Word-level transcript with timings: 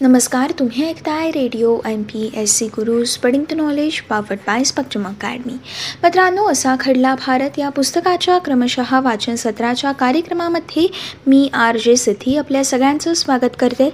नमस्कार 0.00 0.50
तुम्ही 0.58 0.88
ऐकताय 0.88 1.30
radio 1.30 1.76
M 1.86 2.02
P 2.02 2.30
S 2.36 2.52
C 2.54 2.66
Guru 2.66 3.04
spreading 3.04 3.44
the 3.50 3.52
knowledge 3.52 4.00
powered 4.00 4.38
by 4.46 4.64
Spectrum 4.64 5.06
Academy 5.06 5.52
मित्रांनो 6.02 6.44
असा 6.46 6.74
खडला 6.80 7.14
भारत 7.26 7.58
या 7.58 7.68
पुस्तकाच्या 7.68 8.36
क्रमशः 8.38 9.00
वाचन 9.00 9.34
सत्राच्या 9.34 9.92
कार्यक्रमामध्ये 9.92 10.86
मी 11.26 11.48
आर 11.52 11.76
जे 11.76 11.96
सिद्धी 11.96 12.36
आपल्या 12.36 12.64
सगळ्यांचं 12.64 13.14
स्वागत 13.14 13.56
करते. 13.58 13.88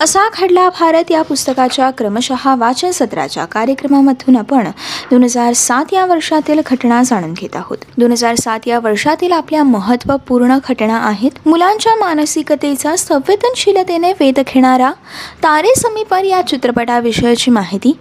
असा 0.00 0.28
खडला 0.32 0.68
भारत 0.68 1.10
या 1.10 1.22
पुस्तकाच्या 1.22 1.90
क्रमशः 1.90 2.54
वाचन 2.54 2.90
सत्राच्या 2.90 3.44
कार्यक्रमामधून 3.44 4.36
आपण 4.36 4.70
दोन 5.10 5.24
हजार 5.24 5.52
सात 5.52 5.92
या 5.92 6.04
वर्षातील 6.06 6.60
घटना 6.66 7.02
जाणून 7.02 7.32
घेत 7.32 7.56
आहोत. 7.56 7.78
दोन 7.98 8.12
हजार 8.12 8.34
सात 8.34 8.60
या 8.66 8.78
वर्षातील 8.78 9.32
आपल्या 9.32 9.62
महत्त्वपूर्ण 9.64 10.58
घटना 10.68 10.98
आहेत 10.98 11.46
मुलांच्या 11.46 11.96
मानसिकतेचा 11.96 12.96
संवेदनशीलतेने 12.96 14.12
वेध 14.20 14.40
घेणारा 14.54 14.92
तारे 15.48 15.68
समीपर 15.76 16.24
या 16.24 16.40
चित्रपटाविषयीची 16.42 17.50
माहिती. 17.50 17.92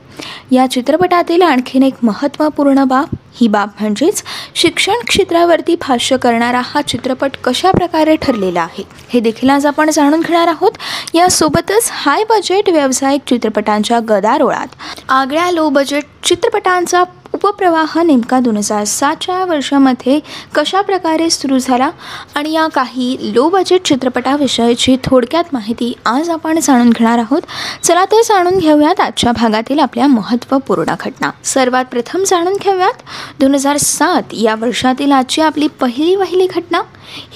या 0.51 0.65
चित्रपटातील 0.71 1.41
आणखीन 1.41 1.83
एक 1.83 1.93
महत्त्वपूर्ण 2.03 2.83
बाब 2.83 3.15
ही 3.35 3.47
बाब 3.47 3.69
म्हणजेच 3.79 4.21
शिक्षण 4.55 5.03
क्षेत्रावरती 5.07 5.75
भाष्य 5.81 6.17
करणारा 6.17 6.61
हा 6.65 6.81
चित्रपट 6.81 7.37
कशा 7.43 7.71
प्रकारे 7.71 8.15
ठरलेला 8.15 8.61
आहे 8.61 8.83
हे 9.09 9.19
देखील 9.19 9.49
आज 9.49 9.65
आपण 9.65 9.89
जाणून 9.89 10.21
घेणार 10.21 10.47
आहोत. 10.47 10.71
यासोबतच 11.13 11.89
हाय 11.91 12.23
बजेट 12.29 12.69
व्यावसायिक 12.69 13.21
चित्रपटांच्या 13.27 13.99
गदारोळात 14.09 14.75
आगळ्या 15.09 15.49
लो 15.51 15.69
बजेट 15.69 16.03
चित्रपटांचा 16.23 17.03
उपप्रवाह 17.37 18.01
नेमका 18.03 18.39
दोन 18.39 18.57
हजार 18.57 18.83
सातच्या 18.83 19.45
वर्षामध्ये 19.45 20.19
कशा 20.55 20.81
प्रकारे 20.81 21.29
सुरू 21.29 21.57
झाला 21.57 21.89
आणि 22.35 22.51
या 22.51 22.67
काही 22.67 23.17
लो 23.21 23.49
बजेट 23.49 23.83
चित्रपटाविषयीची 23.85 24.95
थोडक्यात 25.03 25.43
माहिती 25.53 25.93
आज 26.05 26.29
आपण 26.29 26.59
जाणून 26.59 26.89
घेणार 26.89 27.17
आहोत. 27.17 27.41
चला 27.83 28.05
तर 28.05 28.21
जाणून 28.25 28.57
घेऊयात 28.57 28.99
आजच्या 28.99 29.31
भागातील 29.31 29.79
आपल्या 29.79 30.07
महत्त्वपूर्ण 30.07 30.95
घटना. 30.99 31.29
सर्वात 31.43 31.85
प्रथम 31.85 32.23
जाणून 32.23 32.53
घेऊयात 32.61 33.01
दोन 33.39 33.55
हजार 33.55 33.77
सात 33.77 34.33
या 34.33 34.55
वर्षातील 34.55 35.11
आजची 35.11 35.41
आपली 35.41 35.67
पहिली 35.67 36.15
वहिली 36.15 36.47
घटना? 36.47 36.81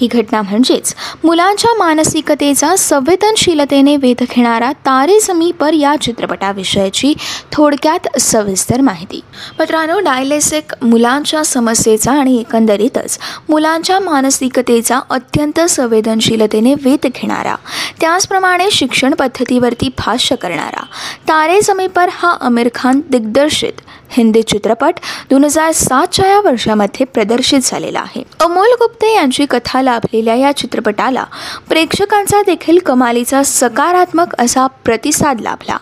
ही 0.00 0.06
घटना 0.06 0.42
म्हणजेच 0.42 0.94
मुलांच्या 1.24 1.74
मानसिकतेचा 1.78 2.76
संवेदनशीलतेने 2.76 3.96
वेध 3.96 4.24
घेणारा 4.30 4.72
तारे 4.72 5.20
समीपर 5.20 5.72
या 5.72 5.94
चित्रपटाविषयीची 6.00 7.14
थोडक्यात 7.52 8.18
सविस्तर 8.20 8.80
माहिती. 8.80 9.20
मित्रांनो 9.58 9.98
डायलेसिक 10.00 10.74
मुलांच्या 10.82 11.44
समस्येचा 11.44 12.12
आणि 12.12 12.38
एकंदरीतच 12.40 13.18
मुलांच्या 13.48 14.00
मानसिकतेचा 14.00 15.00
अत्यंत 15.10 15.60
संवेदनशीलतेने 15.60 16.74
वेध 16.74 17.06
घेणारा 17.06 17.54
त्याचप्रमाणे 18.02 18.70
शिक्षण 18.70 19.14
पद्धतीवरती 19.14 19.88
भाष्य 19.98 20.36
करणारा 20.36 20.82
तारे 21.28 21.62
समीपर 21.62 22.08
हा 22.12 22.36
आमिर 22.40 22.68
खान 22.74 23.00
दिग्दर्शित 23.10 23.80
हिंदी 24.10 24.42
चित्रपट 24.42 24.94
दोन 25.30 25.44
हजार 25.44 25.72
सातच्या 25.72 26.26
या 26.26 26.40
वर्षामध्ये 26.40 27.06
प्रदर्शित 27.06 27.60
झालेला 27.62 28.00
आहे. 28.00 28.22
अमोल 28.40 28.68
गुप्ते 28.80 29.14
यांची 29.14 29.46
कथा 29.50 29.82
लाभलेल्या 29.82 30.34
या 30.34 30.52
चित्रपटाला 30.56 31.24
प्रेक्षकांचा 31.68 32.42
देखील 32.46 32.78
कमालीचा 32.78 33.42
सकारात्मक 33.42 34.34
असा 34.38 34.66
प्रतिसाद 34.66 35.40
लाभला. 35.40 35.76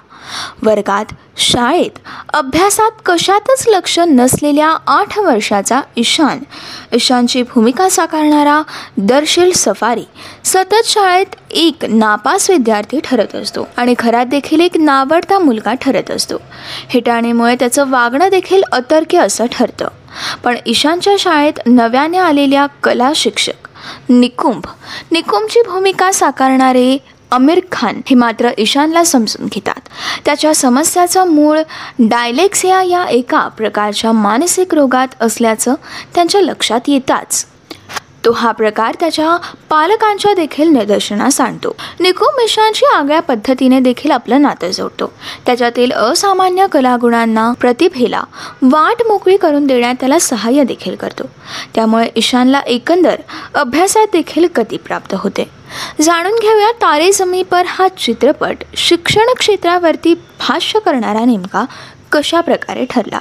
वर्गात 0.63 1.05
शाळेत 1.37 1.99
अभ्यासात 2.33 2.91
कशातच 3.07 3.69
लक्ष 3.69 3.99
नसलेल्या 3.99 4.77
आठ 4.87 5.19
वर्षाचा 5.19 5.81
ईशान. 5.97 6.39
ईशानची 6.93 7.43
भूमिका 7.43 7.89
साकारणारा 7.89 8.63
दर्शील 8.97 9.53
सफारी 9.53 10.05
सतत 10.45 10.75
शाळेत 10.85 11.27
एक 11.51 11.85
नापास 11.89 12.51
विद्यार्थी 12.51 13.01
ठरत 13.05 13.35
असतो 13.35 13.69
आणि 13.77 13.95
घरात 13.99 14.27
देखील 14.27 14.61
एक 14.61 14.77
नावडता 14.77 15.39
मुलगा 15.39 15.75
ठरत 15.75 16.11
असतो. 16.11 16.37
हेटाणीमुळे 16.89 17.55
त्याचं 17.55 17.91
वागणं 17.91 18.29
देखील 18.29 18.63
अतर्क्य 18.73 19.19
असं 19.19 19.47
ठरतं. 19.53 19.89
पण 20.45 20.57
ईशानच्या 20.67 21.13
शाळेत 21.19 21.53
नव्याने 21.67 22.19
आलेल्या 22.19 22.67
कला 22.67 23.13
शिक्षक 23.17 23.69
निकुंभ. 24.09 24.65
निकुंभची 25.11 25.63
भूमिका 25.67 26.13
साकारणारे 26.13 26.99
आमिर 27.33 27.61
खान 27.73 28.01
हे 28.07 28.15
मात्र 28.15 28.51
ईशानला 28.59 29.05
समजून 29.05 29.47
घेतात. 29.47 29.81
त्याच्या 30.25 30.55
समस्याचं 30.55 31.29
मूळ 31.29 31.59
डायलेक्सिया 31.99 32.83
या 32.83 33.05
एका 33.05 33.49
प्रकारच्या 33.49 34.13
मानसिक 34.13 34.75
रोगात 34.75 35.09
असल्याचं 35.21 35.75
त्यांच्या 36.15 36.41
लक्षात 36.41 36.81
येताच. 36.89 37.47
तो 38.25 38.33
हा 38.33 38.53
प्रकार 38.53 38.95
त्याच्या 39.01 39.37
पालकांच्या 39.69 40.35
देखील 40.35 40.69
निदर्शनास 40.69 41.41
आणतो. 41.41 41.77
निकुम 42.01 42.41
ईशानची 42.45 42.87
आगळ्या 42.87 43.21
पद्धतीने 43.21 43.81
देखील 43.81 44.11
आपलं 44.11 44.43
नातं 44.43 44.71
जोडतो. 44.71 45.13
त्याच्यातील 45.47 45.93
असामान्य 45.93 46.67
कलागुणांना 46.73 47.53
प्रतिभेला 47.53 48.23
वाट 48.63 49.03
मोकळी 49.09 49.37
करून 49.37 49.67
देण्यात 49.67 49.95
त्याला 50.01 50.19
सहाय्य 50.19 50.65
देखील 50.65 50.95
करतो. 50.95 51.23
त्यामुळे 51.75 52.09
ईशानला 52.17 52.61
एकंदर 52.61 53.21
अभ्यासात 53.55 54.07
देखील 54.13 54.47
गती 54.57 54.77
प्राप्त 54.77 55.15
होते. 55.19 55.51
जाणून 56.01 56.35
घेऊया 56.43 56.73
तारे 56.73 57.13
समीपर 57.13 57.63
हा 57.67 57.89
चित्रपट 57.89 58.57
शिक्षण 58.77 59.35
क्षेत्रावरती 59.39 60.15
भाष्य 60.15 60.79
करणारा 60.79 61.25
नेमका 61.25 61.65
कशा 62.13 62.41
प्रकारे 62.41 62.85
ठरला? 62.91 63.19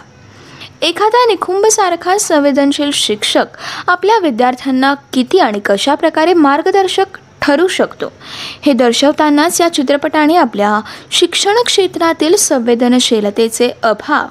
एखादा 0.82 1.26
निखुंबसारखा 1.26 2.18
संवेदनशील 2.18 2.90
शिक्षक 2.94 3.46
आपल्या 3.88 4.18
विद्यार्थ्यांना 4.18 4.94
किती 5.14 5.40
आणि 5.40 5.60
कशा 5.66 5.96
प्रकारे 5.96 6.34
मार्गदर्शक 6.34 7.18
ठरू 7.42 7.68
शकतो? 7.68 8.12
हे 8.62 8.74
दर्शवतानाच 8.74 9.60
या 9.62 9.68
चित्रपटाने 9.74 10.36
आपल्या 10.36 10.80
शिक्षण 11.12 11.56
क्षेत्रातील 11.66 12.36
संवेदनशीलतेचे 12.36 13.70
अभाव 13.84 14.28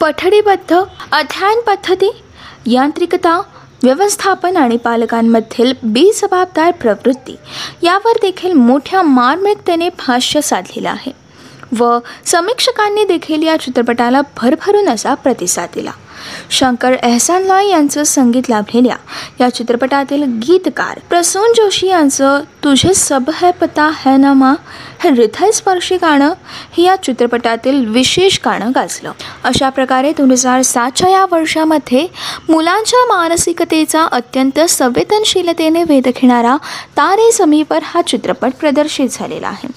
पठडीबद्ध 0.00 0.74
अध्ययन 1.12 1.60
पद्धती 1.66 2.10
यांत्रिकता 2.66 3.40
व्यवस्थापन 3.82 4.56
आणि 4.56 4.76
पालकांमधील 4.76 5.72
बेजबाबदार 5.82 6.70
प्रवृत्ती 6.70 7.36
यावर 7.82 8.16
देखील 8.22 8.52
मोठ्या 8.52 9.02
मार्मिकतेने 9.02 9.88
भाष्य 9.88 10.40
साधलेलं 10.40 10.88
आहे. 10.88 11.12
व 11.78 11.98
समीक्षकांनी 12.24 13.04
देखील 13.04 13.42
या 13.42 13.56
चित्रपटाला 13.56 14.20
भरभरून 14.36 14.88
असा 14.88 15.14
प्रतिसाद 15.14 15.68
दिला. 15.74 15.90
शंकर 16.50 16.92
एहसान 17.02 17.42
लॉय 17.42 17.68
यांचं 17.68 18.02
संगीत 18.04 18.50
लाभलेल्या 18.50 18.96
या 19.40 19.48
चित्रपटातील 19.54 20.22
गीतकार 20.46 20.98
प्रसून 21.08 21.52
जोशी 21.52 21.86
यांचं 21.86 22.40
तुझे 22.64 22.94
सब 22.94 23.30
है 23.34 23.50
पता 23.50 23.90
है 23.96 24.16
ना 24.16 24.32
मा 24.32 24.54
हे 25.00 25.10
हृदयस्पर्शी 25.10 25.96
गाणं 25.96 26.32
हे 26.76 26.82
या 26.82 26.94
चित्रपटातील 26.96 27.84
विशेष 27.86 28.38
गाणं 28.44 28.70
गाजलं. 28.74 29.12
अशा 29.44 29.68
प्रकारे 29.68 30.12
दोन 30.18 30.30
हजार 30.30 30.62
सातच्या 30.62 31.08
या 31.08 31.24
वर्षामध्ये 31.30 32.06
मुलांच्या 32.48 33.04
मानसिकतेचा 33.06 34.04
अत्यंत 34.12 34.60
संवेदनशीलतेने 34.68 35.82
वेध 35.84 36.08
घेणारा 36.08 36.56
तारे 36.96 37.30
समीपर 37.32 37.82
हा 37.84 38.02
चित्रपट 38.02 38.52
प्रदर्शित 38.60 39.08
झालेला 39.10 39.48
आहे. 39.48 39.68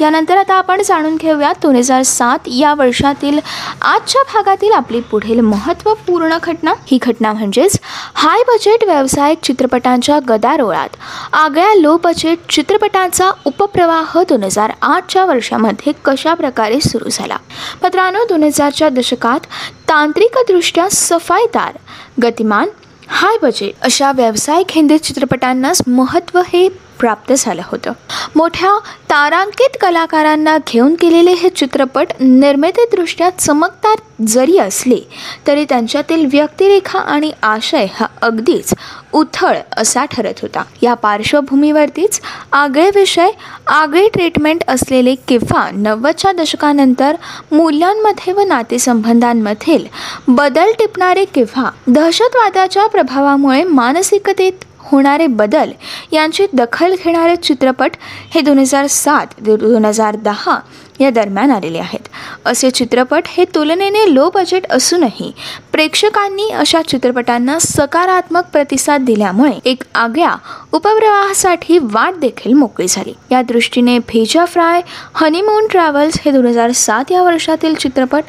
यानंतर 0.00 0.36
आता 0.36 0.54
आपण 0.54 0.82
जाणून 0.82 1.16
घेऊया 1.16 1.52
दोन 1.62 1.76
हजार 1.76 2.02
सात 2.02 2.38
या 2.46 2.74
वर्षातील 2.74 3.38
आजच्या 3.82 4.22
भागातील 4.34 4.72
आपली 4.72 5.00
पुढील 5.00 5.40
महत्त्वपूर्ण 5.86 6.36
घटना 6.42 6.72
ही 6.86 6.98
घटना 7.02 7.32
म्हणजेच 7.32 7.78
हाय 8.14 8.42
बजेट 8.48 8.84
व्यावसायिक 8.84 9.38
चित्रपटांच्या 9.42 10.18
गदारोळात. 10.28 10.88
आगळ्या 11.32 11.74
लो 11.74 11.96
बजेट 12.04 12.38
चित्रपटांचा 12.48 13.30
उपप्रवाह 13.44 14.22
दोन 14.28 14.44
हजार 14.44 14.72
आठच्या 14.82 15.24
वर्षामध्ये 15.24 15.92
कशा 16.04 16.34
प्रकारे 16.34 16.80
सुरू 16.80 17.08
झाला? 17.12 17.36
मित्रांनो 17.82 18.24
दोन 18.28 18.42
हजारच्या 18.42 18.88
दशकात 18.88 19.46
तांत्रिकदृष्ट्या 19.88 20.88
सफाईदार 20.90 21.76
गतिमान 22.22 22.68
हाय 23.08 23.36
बजेट 23.42 23.74
अशा 23.82 24.12
व्यावसायिक 24.12 24.66
हिंदी 24.70 24.98
चित्रपटांनाच 24.98 25.82
महत्त्व 25.86 26.40
हे 26.48 26.68
प्राप्त 27.02 27.32
झालं 27.36 27.62
होतं. 27.66 27.92
मोठ्या 28.36 28.76
तारांकित 29.10 29.76
कलाकारांना 29.80 30.56
घेऊन 30.68 30.94
केलेले 30.94 31.32
हे 31.32 31.48
चित्रपट 31.48 32.12
निर्मितीदृष्ट्या 32.20 33.30
चमकदार 33.38 34.00
जरी 34.28 34.56
असले 34.58 34.98
तरी 35.46 35.64
त्यांच्यातील 35.68 36.24
व्यक्तिरेखा 36.32 36.98
आणि 36.98 37.30
आशय 37.42 37.86
हा 37.94 38.06
अगदीच 38.22 38.72
उथळ 39.12 39.56
असा 39.76 40.04
ठरत 40.04 40.40
होता. 40.42 40.62
या 40.82 40.94
पार्श्वभूमीवरतीच 40.94 42.20
आगळे 42.52 42.88
विषय 42.94 43.30
आगळे 43.66 44.08
ट्रीटमेंट 44.08 44.62
असलेले 44.68 45.14
किंवा 45.28 45.68
नव्वदच्या 45.72 46.32
दशकानंतर 46.32 47.16
मूल्यांमध्ये 47.52 48.32
व 48.32 48.40
नातेसंबंधांमधील 48.46 49.86
बदल 50.28 50.72
टिपणारे 50.78 51.24
किंवा 51.24 51.68
दहशतवादाच्या 51.86 52.86
प्रभावामुळे 52.86 53.62
मानसिकतेत 53.64 54.64
होणारे 54.82 55.26
बदल 55.26 55.70
यांची 56.12 56.46
दखल 56.52 56.94
घेणारे 57.04 57.36
चित्रपट 57.36 57.96
हे 58.34 58.40
दोन 58.40 58.58
हजार 58.58 58.86
सात 58.86 59.40
दोन 59.40 59.84
हजार 59.84 60.16
दहा 60.16 60.58
या 61.00 61.10
दरम्यान 61.10 61.50
आलेले 61.50 61.78
आहेत. 61.78 62.08
असे 62.44 62.70
चित्रपट 62.70 63.22
हे 63.26 63.44
तुलनेने 63.54 64.04
लो 64.14 64.28
बजेट 64.34 64.66
असूनही 64.72 65.30
प्रेक्षकांनी 65.72 66.48
अशा 66.50 66.82
चित्रपटांना 66.82 67.58
सकारात्मक 67.58 68.44
प्रतिसाद 68.52 69.04
दिल्यामुळे 69.04 69.52
एक 69.64 69.82
आगळ्या 69.94 70.34
उपप्रवाहासाठी 70.72 71.78
वाट 71.82 72.18
देखील 72.20 72.52
मोकळी 72.52 72.86
झाली. 72.88 73.14
या 73.30 73.42
दृष्टीने 73.42 73.98
भेजा 74.08 74.44
फ्राय 74.44 74.80
हनीमून 75.14 75.66
ट्रॅव्हल्स 75.70 76.20
हे 76.24 76.30
दोन 76.30 76.46
हजार 76.46 76.72
सात 76.72 77.12
या 77.12 77.22
वर्षातील 77.22 77.74
चित्रपट 77.74 78.24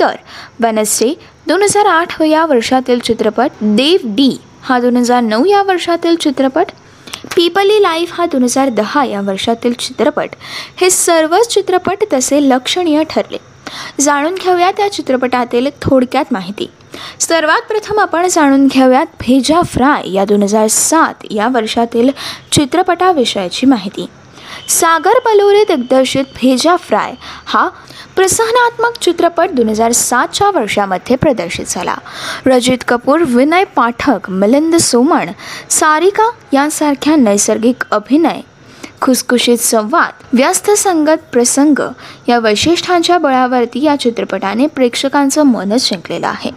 तर 0.00 0.16
वेनसडे 0.60 1.12
दोन 1.48 1.62
हजार 1.62 1.86
आठ 1.86 2.20
या 2.22 2.44
वर्षातील 2.46 2.98
चित्रपट 2.98 3.62
देव 3.62 4.06
डी 4.14 4.36
हा 4.64 4.78
दोन 4.80 4.96
हजार 4.96 5.20
नऊ 5.20 5.44
या 5.44 5.62
वर्षातील 5.62 6.16
चित्रपट. 6.16 6.66
पीपली 7.36 7.82
लाईफ 7.82 8.12
हा 8.12 8.26
दोन 8.26 8.42
हजार 8.42 8.68
दहा 8.68 9.04
या 9.04 9.20
वर्षातील 9.20 9.72
चित्रपट. 9.72 10.28
हे 10.76 10.90
सर्वच 10.90 11.48
चित्रपट 11.48 12.04
तसे 12.12 12.48
लक्षणीय 12.48 13.02
ठरले. 13.10 13.38
जाणून 14.00 14.34
घेऊया 14.34 14.70
त्या 14.70 14.92
चित्रपटातील 14.92 15.68
थोडक्यात 15.82 16.24
माहिती. 16.32 16.70
सर्वात 17.20 17.62
प्रथम 17.62 17.98
आपण 17.98 18.26
जाणून 18.26 18.66
घेऊयात 18.66 19.06
भेजा 19.20 19.62
फ्राय 19.62 20.12
या 20.12 20.24
दोन 20.24 20.42
हजार 20.42 20.66
सात 20.66 21.14
या 21.30 21.48
वर्षातील 21.48 22.10
चित्रपटाविषयाची 22.52 23.66
माहिती. 23.66 24.06
सागर 24.68 25.18
बलोरे 25.24 25.64
दिग्दर्शित 25.64 26.24
भेजा 26.24 26.76
फ्राय 26.76 27.12
हा 27.46 27.68
प्रसहनात्मक 28.16 28.98
चित्रपट 29.02 29.50
दोन 29.50 29.68
हजार 29.68 29.92
सातच्या 29.92 30.50
वर्षामध्ये 30.50 31.16
प्रदर्शित 31.16 31.64
झाला. 31.68 31.94
रजित 32.46 32.78
कपूर 32.88 33.20
विनय 33.20 33.64
पाठक 33.64 34.30
मिलिंद 34.30 34.76
सोमण 34.76 35.30
सारिका 35.70 36.30
यांसारख्या 36.52 37.16
नैसर्गिक 37.16 37.84
अभिनय 37.90 38.40
खुसखुशीत 39.00 39.58
संवाद 39.58 40.22
व्यस्त 40.32 40.70
संगत 40.70 41.24
प्रसंग 41.32 41.80
या 42.28 42.38
वैशिष्ट्यांच्या 42.38 43.18
बळावरती 43.18 43.82
या 43.82 43.96
चित्रपटाने 43.96 44.66
प्रेक्षकांचं 44.66 45.42
मनच 45.42 45.90
जिंकलेलं 45.90 46.26
आहे. 46.26 46.50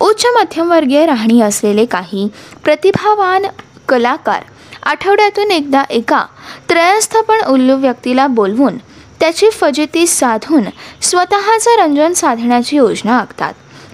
उच्च 0.00 0.26
मध्यमवर्गीय 0.26 1.06
राहणी 1.06 1.40
असलेले 1.40 1.84
काही 1.84 2.28
प्रतिभावान 2.64 3.46
कलाकार 3.88 4.42
आठवड्यातून 4.82 5.50
एकदा 5.50 5.82
एका 5.90 6.24
त्रयस्थ 6.68 7.16
पण 7.16 7.40
उल्लू 7.40 7.76
व्यक्तीला 7.76 8.26
बोलवून 8.26 8.78
त्याची 9.20 9.50
फजिती 9.50 10.06
साधून 10.06 10.62
स्वतःचं 11.02 11.78
रंजन 11.78 12.12
साधण्याची 12.12 12.76
योजना 12.76 13.18
आखतात. 13.18 13.52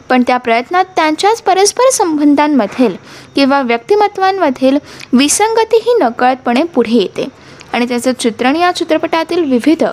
पण 0.08 0.22
त्या 0.26 0.36
प्रयत्नात 0.36 0.84
त्यांच्याच 0.96 1.42
परस्पर 1.42 1.90
संबंधांमधील 1.92 2.96
किंवा 3.34 3.60
व्यक्तिमत्वांमधील 3.62 4.78
विसंगतीही 5.12 5.94
नकळतपणे 6.00 6.62
पुढे 6.62 6.94
येते. 6.94 7.28
आणि 7.72 7.88
त्याचं 7.88 8.12
चित्रण 8.12 8.56
या 8.56 8.72
चित्रपटातील 8.72 9.50
विविध 9.50 9.84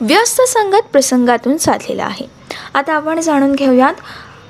व्यस्त 0.00 0.40
संगत 0.40 0.86
प्रसंगातून 0.92 1.56
साधलेलं 1.56 2.02
आहे. 2.02 2.26
आता 2.74 2.92
आपण 2.92 3.20
जाणून 3.20 3.52
घेऊयात 3.52 3.94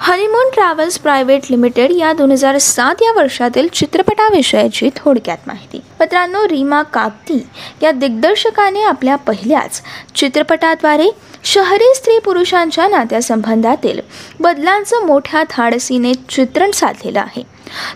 हनीमून 0.02 0.50
ट्रॅव्हल्स 0.55 0.99
प्रायव्हेट 0.99 1.43
लिमिटेड 1.50 1.91
या 1.91 2.12
दोन 2.12 2.31
हजार 2.32 2.58
सात 2.58 3.02
या 3.02 3.12
वर्षातील 3.12 3.67
चित्रपटाविषयाची 3.69 4.88
थोडक्यात 4.97 5.38
माहिती. 5.47 5.81
मित्रांनो 6.00 6.44
रीमा 6.49 6.82
कापती 6.82 7.47
या 7.82 7.91
दिग्दर्शकाने 7.91 8.82
आपल्या 8.82 9.17
पहिल्याच 9.17 9.82
चित्रपटाद्वारे 10.14 11.08
शहरी 11.44 11.94
स्त्री 11.94 12.19
पुरुषांच्या 12.19 12.88
नात्यासंबंधातील 12.88 14.00
बदलांचं 14.41 15.06
मोठ्या 15.06 15.43
धाडसीने 15.43 16.14
चित्रण 16.29 16.70
साधलेलं 16.70 17.20
आहे. 17.20 17.43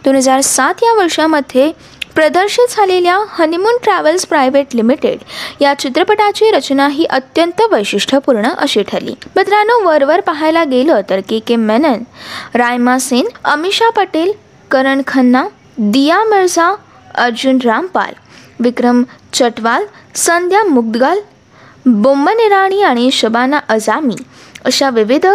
दोन 0.04 0.16
हजार 0.16 0.40
सात 0.40 0.82
या 0.82 0.92
वर्षामध्ये 0.92 1.72
प्रदर्शित 2.14 2.74
झालेल्या 2.76 3.18
हनीमून 3.28 3.76
ट्रॅव्हल्स 3.82 4.26
प्रायव्हेट 4.26 4.74
लिमिटेड 4.74 5.18
या 5.60 5.72
चित्रपटाची 5.78 6.50
रचना 6.50 6.86
ही 6.88 7.04
अत्यंत 7.04 7.62
वैशिष्ट्यपूर्ण 7.70 8.48
अशी 8.58 8.82
ठरली. 8.88 9.14
मित्रांनो 9.36 9.80
वरवर 9.84 10.20
पाहायला 10.20 10.64
गेलं 10.64 11.00
तर 11.10 11.20
के 11.28 11.38
के 11.38 11.56
मेनन 11.56 12.02
रायमा 12.54 12.98
सेन 12.98 13.28
अमिषा 13.44 13.90
पटेल 13.96 14.32
करण 14.70 15.02
खन्ना 15.06 15.44
दिया 15.78 16.22
मिर्झा 16.24 16.74
अर्जुन 17.14 17.58
रामपाल 17.64 18.12
विक्रम 18.60 19.02
चटवाल 19.32 19.84
संध्या 20.16 20.62
मुगदगाल 20.64 21.20
बोम्बन 21.86 22.40
इराणी 22.40 22.82
आणि 22.82 23.10
शबाना 23.12 23.58
अजामी 23.68 24.16
अशा 24.64 24.90
विविध 24.90 25.26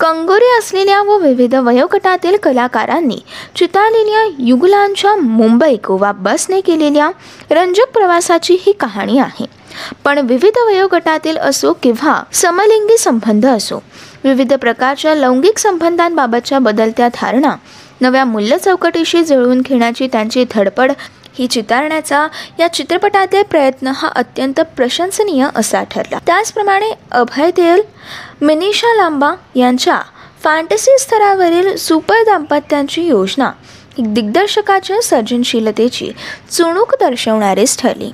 कंगोरे 0.00 0.48
असलेल्या 0.58 1.00
व 1.02 1.16
विविध 1.18 1.54
वयोगटातील 1.54 2.36
कलाकारांनी 2.36 3.18
चितारलेल्या 3.56 4.24
युगलांच्या 4.38 5.14
मुंबई 5.16 5.76
गोवा 5.86 6.10
बसने 6.12 6.60
केलेल्या 6.60 7.10
रंजक 7.50 7.92
प्रवासाची 7.94 8.56
ही 8.60 8.72
कहाणी 8.72 9.18
आहे. 9.18 9.46
पण 10.04 10.18
विविध 10.18 10.58
वयोगटातील 10.66 11.36
असो 11.38 11.72
किंवा 11.82 12.22
समलिंगी 12.32 12.96
संबंध 12.98 13.46
असो 13.46 13.82
विविध 14.24 14.52
प्रकारच्या 14.54 15.14
लैंगिक 15.14 15.58
संबंधांबाबतच्या 15.58 16.58
बदलत्या 16.58 17.08
धारणा 17.14 17.54
नव्या 18.00 18.24
मूल्य 18.24 18.58
चौकटीशी 18.58 19.22
जुळवून 19.24 19.60
घेण्याची 19.60 20.06
त्यांची 20.12 20.44
धडपड 20.54 20.92
ही 21.38 21.46
चितारण्याचा 21.46 22.26
या 22.60 22.72
चित्रपटातील 22.72 23.42
प्रयत्न 23.42 23.92
हा 23.96 24.08
अत्यंत 24.08 24.60
प्रशंसनीय 24.76 25.46
असा 25.56 25.82
ठरला. 25.82 26.18
त्याचप्रमाणे 26.26 26.90
अभय 27.10 27.50
देल 27.50 27.82
मिनिषा 28.40 28.94
लांबा 28.94 29.32
यांच्या 29.54 30.00
फॅन्टसी 30.44 30.98
स्तरावरील 30.98 31.76
सुपर 31.76 32.22
दाम्पत्यांची 32.22 33.02
योजना 33.02 33.50
दिग्दर्शकाच्या 33.98 35.00
सर्जनशीलतेची 35.02 36.10
चुणूक 36.50 36.94
दर्शवणारीच 37.00 37.78
ठरली. 37.78 38.10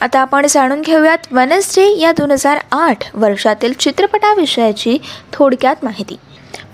आता 0.00 0.20
आपण 0.20 0.46
जाणून 0.48 0.80
घेऊयात 0.80 1.32
वेनसडे 1.32 1.86
या 1.98 2.12
दोन 2.12 2.30
हजार 2.30 2.58
आठ 2.72 3.04
वर्षातील 3.14 3.72
चित्रपटाविषयाची 3.72 4.98
थोडक्यात 5.32 5.84
माहिती. 5.84 6.16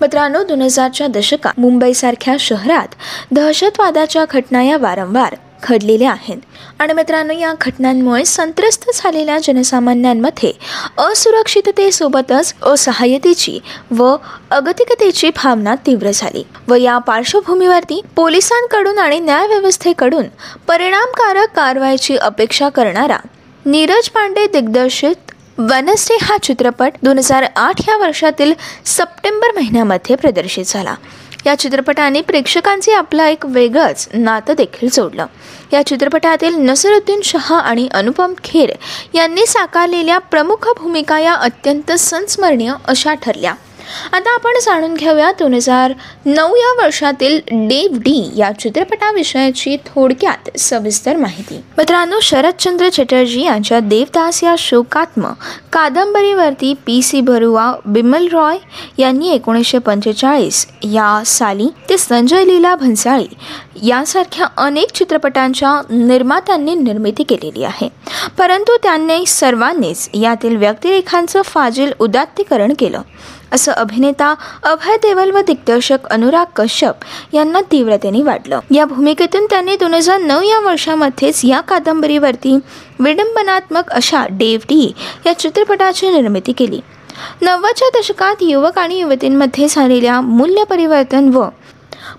मित्रांनो 0.01 0.43
दोन 0.43 0.61
हजारच्या 0.61 1.07
दशकात 1.07 1.59
मुंबईसारख्या 1.59 2.35
शहरात 2.39 2.95
दहशतवादाच्या 3.31 4.25
घटना 4.31 4.63
या 4.63 4.77
वारंवार 4.77 5.35
घडलेल्या 5.63 6.11
आहेत. 6.11 6.37
आणि 6.79 6.93
मित्रांनो 6.93 7.33
या 7.33 7.53
घटनांमुळे 7.61 8.25
संत्रस्त 8.25 8.89
झालेल्या 8.93 9.37
जनसामान्यांमध्ये 9.43 10.51
असुरक्षिततेसोबतच 10.97 12.53
असहाय्यतेची 12.61 13.59
व 13.91 14.15
अगतिकतेची 14.51 15.29
भावना 15.29 15.75
तीव्र 15.75 16.11
झाली 16.13 16.43
व 16.67 16.75
या 16.75 16.97
पार्श्वभूमीवरती 16.97 18.01
पोलिसांकडून 18.15 18.99
आणि 18.99 19.19
न्यायव्यवस्थेकडून 19.19 20.25
परिणामकारक 20.67 21.55
कारवाईची 21.55 22.17
अपेक्षा 22.17 22.69
करणारा 22.69 23.17
नीरज 23.65 24.09
पांडे 24.09 24.45
दिग्दर्शित 24.47 25.31
वनस्टे 25.57 26.17
हा 26.21 26.37
चित्रपट 26.37 26.93
दोन 27.03 27.17
हजार 27.17 27.45
आठ 27.55 27.81
या 27.87 27.97
वर्षातील 27.97 28.53
सप्टेंबर 28.85 29.51
महिन्यामध्ये 29.55 30.15
प्रदर्शित 30.15 30.65
झाला. 30.67 30.95
या 31.45 31.55
चित्रपटाने 31.55 32.21
प्रेक्षकांचे 32.21 32.93
आपला 32.93 33.27
एक 33.27 33.45
वेगळंच 33.45 34.09
नातं 34.13 34.53
देखील 34.57 34.89
जोडलं. 34.93 35.25
या 35.73 35.85
चित्रपटातील 35.85 36.55
नसरुद्दीन 36.55 37.21
शहा 37.23 37.59
आणि 37.59 37.87
अनुपम 37.93 38.33
खेर 38.43 38.71
यांनी 39.13 39.45
साकारलेल्या 39.45 40.17
प्रमुख 40.17 40.69
भूमिका 40.77 41.19
या 41.19 41.33
अत्यंत 41.33 41.91
संस्मरणीय 41.91 42.73
अशा 42.85 43.13
ठरल्या. 43.13 43.53
आता 44.13 44.33
आपण 44.33 44.59
जाणून 44.61 44.93
घेऊया 44.93 45.31
दोन 45.31 45.53
हजार 45.53 45.93
नऊ 46.25 46.55
या 46.55 46.83
वर्षातील 46.83 47.39
डेव 47.51 47.97
डी 47.97 48.31
या 48.37 48.51
चित्रपटाविषयाची 48.51 49.77
थोडक्यात 49.77 50.57
सविस्तर 50.57 51.17
माहिती. 51.17 51.63
मित्रांनो 51.77 52.19
शरदचंद्र 52.19 52.89
चटर्जी 52.89 53.41
यांच्या 53.41 53.79
देवदास 53.79 54.43
या 54.43 54.55
शोकात्म 54.57 55.31
कादंबरीवरती 55.73 56.73
पी 56.85 57.01
सी 57.01 57.21
बरुआ 57.21 57.71
बिमल 57.85 58.27
रॉय 58.31 58.57
यांनी 58.97 59.29
एकोणीसशे 59.29 59.77
पंचेचाळीस 59.77 60.67
या 60.83 61.23
साली 61.25 61.67
ते 61.89 61.97
संजय 61.97 62.43
लीला 62.45 62.75
भन्साळी 62.75 63.27
यासारख्या 63.87 64.47
अनेक 64.57 64.91
चित्रपटांच्या 64.91 65.81
निर्मात्यांनी 65.89 66.75
निर्मिती 66.75 67.23
केलेली 67.23 67.63
आहे. 67.63 67.89
परंतु 68.37 68.77
त्यांनी 68.83 69.25
सर्वांनीच 69.25 70.09
यातील 70.13 70.55
व्यक्तिरेखांचं 70.55 71.41
फाजील 71.41 71.91
उदात्तीकरण 71.99 72.73
केलं. 72.79 73.01
असं 73.53 73.71
अभिनेता 73.71 74.35
अभय 74.63 74.97
देवल 74.97 75.31
व 75.31 75.39
दिग्दर्शक 75.39 76.05
अनुराग 76.05 76.45
कश्यप 76.55 76.95
यांना 77.33 77.61
तीव्रतेने 77.71 78.23
वाटलं. 78.23 78.59
या 78.71 78.85
भूमिकेतून 78.85 79.45
त्यांनी 79.49 79.75
दोन 79.75 79.93
हजार 79.93 80.21
नऊ 80.21 80.41
या 80.41 80.59
वर्षामध्येच 80.59 81.41
या 81.45 81.61
कादंबरीवरती 81.61 82.57
विडंबनात्मक 82.99 83.89
अशा 83.89 84.25
डेवडी 84.29 84.93
या 85.25 85.39
चित्रपटाची 85.39 86.09
निर्मिती 86.09 86.51
केली. 86.51 86.79
नव्वदच्या 87.41 87.99
दशकात 87.99 88.35
युवक 88.41 88.77
आणि 88.77 88.99
युवतींमध्ये 88.99 89.67
झालेल्या 89.69 90.21
मूल्य 90.21 90.63
परिवर्तन 90.63 91.29
व 91.33 91.45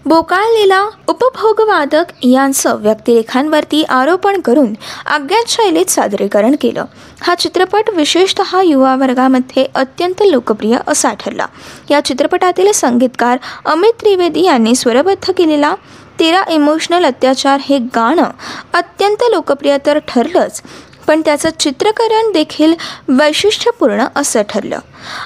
बोकाळलेला 0.06 0.88
उपभोगवादक 1.08 2.04
यांचं 2.22 2.82
व्यक्तिरेखांवरती 2.82 3.82
आरोपण 3.84 4.40
करून 4.40 4.72
अज्ञात 5.06 5.48
शैलीत 5.48 5.86
सादरीकरण 5.86 6.54
केलं. 6.60 6.84
हा 7.22 7.34
चित्रपट 7.34 7.90
विशेषतः 7.90 8.60
युवा 8.62 8.96
वर्गामध्ये 8.96 9.66
अत्यंत 9.74 10.22
लोकप्रिय 10.22 10.76
असा 10.88 11.12
ठरला. 11.12 11.46
या 11.90 12.00
चित्रपटातील 12.04 12.72
संगीतकार 12.72 13.38
अमित 13.66 13.92
त्रिवेदी 14.00 14.44
यांनी 14.44 14.74
स्वरबद्ध 14.74 15.30
केलेला 15.30 15.74
तेरा 16.20 16.42
इमोशनल 16.48 17.04
अत्याचार 17.04 17.60
हे 17.62 17.78
गाणं 17.78 18.30
अत्यंत 18.74 19.22
लोकप्रिय 19.30 19.78
तर 19.86 19.98
ठरलंच. 19.98 20.62
पण 21.06 21.22
त्याचं 21.24 21.50
चित्रकरण 21.60 22.32
देखील 22.32 22.74
वैशिष्ट्यपूर्ण 23.08 24.04
असं 24.16 24.42
ठरलं. 24.48 24.78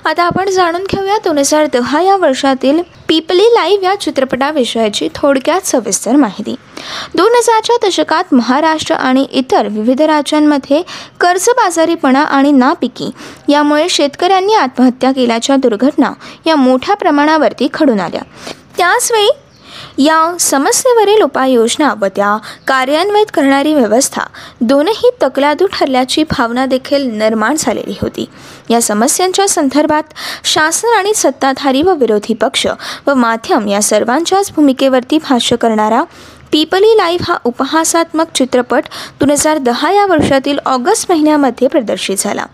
आता 0.05 0.23
आपण 0.23 0.51
जाणून 0.51 0.85
घेऊया 0.91 1.17
दोन 1.25 1.39
हजार 1.39 1.67
दहा 1.73 2.01
या 2.03 2.17
वर्षातील 2.17 2.81
पीपली 3.09 3.45
लाईव्ह 3.45 3.85
या 3.85 3.95
चित्रपटाविषयाची 4.01 5.09
थोडक्यात 5.15 5.67
सविस्तर 5.67 6.17
माहिती. 6.17 6.55
दोन 7.15 7.33
हजारच्या 7.33 7.77
दशकात 7.89 8.35
महाराष्ट्र 8.35 8.95
आणि 8.95 9.27
इतर 9.33 9.69
विविध 9.69 10.03
राज्यांमध्ये 10.03 10.83
कर्जबाजारीपणा 11.21 12.23
आणि 12.23 12.53
नापिकी 12.53 13.11
यामुळे 13.49 13.89
शेतकऱ्यांनी 13.89 14.55
आत्महत्या 14.55 15.13
केल्याच्या 15.13 15.57
दुर्घटना 15.57 16.13
या 16.47 16.57
मोठ्या 16.57 16.95
प्रमाणावरती 16.95 17.69
घडून 17.75 18.01
आल्या. 18.01 18.23
त्याचवेळी 18.77 19.29
या 19.99 20.37
समस्येवरील 20.40 21.23
उपाययोजना 21.23 21.95
व 22.00 22.07
त्या 22.07 22.37
कार्यान्वित 22.67 23.26
करणारी 23.35 23.75
व्यवस्था 23.75 24.23
दोनही 24.61 25.11
तकलादू 25.23 25.67
ठरल्याची 25.67 26.23
भावना 26.23 26.67
देखील 26.67 27.19
निर्माण 27.19 27.57
झालेली 27.59 27.99
होती. 28.02 28.28
या 28.71 28.83
समस्यांच्या 28.83 29.49
संदर्भात 29.49 30.02
शासन 30.45 30.88
आणि 30.88 31.14
सत्ताधारी 31.14 31.83
व 31.83 31.95
विरोधी 31.95 32.35
पक्ष 32.35 32.67
व 33.07 33.14
माध्यम 33.14 33.69
या 33.69 33.83
सर्वांच्याच 33.83 34.52
भूमिकेवरती 34.57 35.19
भाष्य 35.19 35.57
करणारा 35.57 36.02
पीपली 36.52 36.97
लाईव्ह 36.97 37.25
हा 37.28 37.37
उपहासात्मक 37.45 38.33
चित्रपट 38.35 38.85
दोन 39.21 39.31
हजार 39.31 39.59
दहा 39.59 39.90
या 39.93 40.07
वर्षातील 40.07 40.59
ऑगस्ट 40.67 41.11
महिन्यामध्ये 41.11 41.69
प्रदर्शित 41.69 42.17
झाला. 42.19 42.47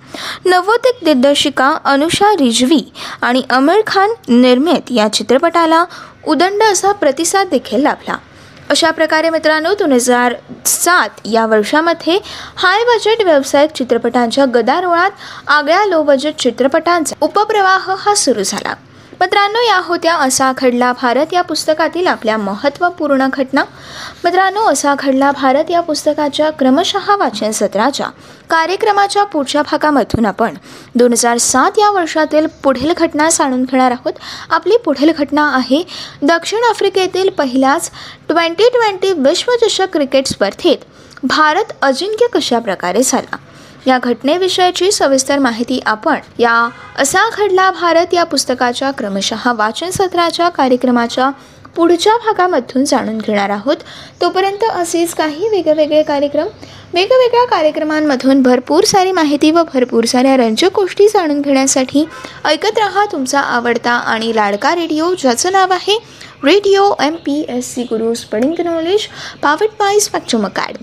नवोदित 0.44 1.04
दिग्दर्शिका 1.04 1.76
अनुषा 1.84 2.32
रिजवी 2.32 2.92
आणि 3.22 3.42
आमिर 3.50 3.82
खान 3.86 4.10
निर्मित 4.28 4.90
या 4.90 5.08
चित्रपटाला 5.12 5.84
उदंड 6.26 6.62
असा 6.62 6.92
प्रतिसाद 6.92 7.48
देखील 7.48 7.82
लाभला. 7.82 8.16
अशा 8.70 8.90
प्रकारे 8.90 9.30
मित्रांनो 9.30 9.74
दोन 9.74 9.92
हजार 9.92 10.34
सात 10.66 11.08
या 11.24 11.46
वर्षामध्ये 11.46 12.18
हाय 12.56 12.84
बजेट 12.84 13.22
व्यावसायिक 13.22 13.70
चित्रपटांच्या 13.70 14.44
गदारोळात 14.44 15.10
आगळ्या 15.46 15.84
लो 15.86 16.02
बजेट 16.02 16.36
चित्रपटांचा 16.36 17.16
उपप्रवाह 17.20 17.90
हा 17.98 18.14
सुरू 18.14 18.42
झाला. 18.42 18.74
मित्रांनो 19.20 19.60
या 19.60 19.80
होत्या 19.84 20.14
असा 20.16 20.52
घडला 20.58 20.92
भारत. 20.92 21.32
या 21.32 21.42
पुस्तकातील 21.42 22.06
आपल्या 22.06 22.36
महत्त्वपूर्ण 22.36 23.26
घटना. 23.32 23.64
मित्रांनो 24.24 24.60
असा 24.72 24.94
घडला 24.98 25.30
भारत. 25.30 25.70
या 25.70 25.80
पुस्तकाच्या 25.80 26.50
क्रमशः 26.50 27.14
वाचन 27.16 27.50
सत्राच्या 27.50 28.06
कार्यक्रमाच्या 28.50 29.24
पुढच्या 29.24 29.62
भागामधून 29.62 30.26
आपण 30.26 30.54
दोन 30.94 31.12
हजार 31.12 31.38
सात 31.38 31.78
या 31.78 31.90
वर्षातील 31.90 32.46
पुढील 32.62 32.92
घटना 32.96 33.28
जाणून 33.30 33.62
घेणार 33.62 33.90
आहोत. 33.90 34.12
आपली 34.50 34.76
पुढील 34.84 35.12
घटना 35.18 35.48
आहे 35.54 35.82
दक्षिण 36.22 36.64
आफ्रिकेतील 36.70 37.30
पहिल्याच 37.30 37.90
ट्वेंटी 38.28 38.68
ट्वेंटी 38.68 39.12
विश्वचषक 39.12 39.92
क्रिकेट 39.92 40.26
स्पर्धेत 40.26 40.78
भारत 41.22 41.72
अजिंक्य 41.82 42.26
कशा 42.32 42.58
प्रकारे 42.58 43.02
झाला? 43.04 43.36
या 43.86 43.98
घटनेविषयीची 44.02 44.92
सविस्तर 44.92 45.38
माहिती 45.38 45.80
आपण 45.86 46.18
या 46.38 46.68
असा 46.98 47.28
घडला 47.38 47.70
भारत 47.70 48.14
या 48.14 48.24
पुस्तकाच्या 48.24 48.90
क्रमशः 48.90 49.52
वाचन 49.52 49.90
सत्राच्या 49.90 50.48
कार्यक्रमाच्या 50.48 51.30
पुढच्या 51.76 52.16
भागामधून 52.16 52.84
जाणून 52.84 53.18
घेणार 53.18 53.50
आहोत. 53.50 53.76
तोपर्यंत 54.20 54.64
असेच 54.64 55.14
काही 55.14 55.48
वेगवेगळे 55.48 56.02
कार्यक्रम 56.02 56.46
वेगवेगळ्या 56.94 57.44
कार्यक्रमांमधून 57.44 58.42
भरपूर 58.42 58.84
सारी 58.84 59.12
माहिती 59.12 59.50
व 59.50 59.62
भरपूर 59.74 60.04
साऱ्या 60.04 60.36
रंजक 60.36 60.70
गोष्टी 60.74 61.08
जाणून 61.08 61.40
घेण्यासाठी 61.40 62.04
ऐकत 62.44 62.78
रहा 62.78 63.04
तुमचा 63.12 63.40
आवडता 63.40 63.92
आणि 63.92 64.36
लाडका 64.36 64.74
रेडिओ 64.74 65.14
ज्याचं 65.14 65.52
नाव 65.52 65.72
आहे 65.72 65.98
radio 66.44 66.94
M 67.02 67.14
P 67.14 67.46
S 67.48 67.74
C 67.74 67.82
Guru 67.82 68.14
spreading 68.14 68.54
knowledge 68.64 69.00
powered 69.42 69.68
by 69.78 69.98
Spectrum 69.98 70.44
Academy. 70.44 70.82